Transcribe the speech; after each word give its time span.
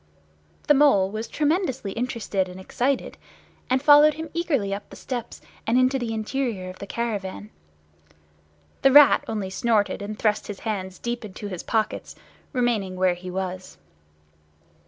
The 0.65 0.73
Mole 0.73 1.11
was 1.11 1.27
tremendously 1.27 1.91
interested 1.91 2.49
and 2.49 2.59
excited, 2.59 3.17
and 3.69 3.83
followed 3.83 4.15
him 4.15 4.29
eagerly 4.33 4.73
up 4.73 4.89
the 4.89 4.95
steps 4.95 5.41
and 5.67 5.77
into 5.77 5.99
the 5.99 6.11
interior 6.11 6.71
of 6.71 6.79
the 6.79 6.87
caravan. 6.87 7.51
The 8.81 8.91
Rat 8.91 9.23
only 9.27 9.51
snorted 9.51 10.01
and 10.01 10.17
thrust 10.17 10.47
his 10.47 10.61
hands 10.61 10.97
deep 10.97 11.23
into 11.23 11.49
his 11.49 11.61
pockets, 11.61 12.15
remaining 12.51 12.95
where 12.95 13.13
he 13.13 13.29
was. 13.29 13.77